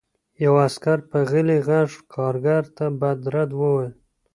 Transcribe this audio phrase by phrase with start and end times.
[0.43, 3.93] یوه عسکر په غلي غږ کارګر ته بد رد وویل